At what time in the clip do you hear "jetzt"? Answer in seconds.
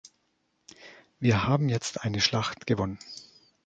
1.69-2.01